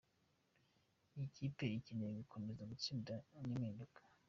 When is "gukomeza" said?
2.19-2.63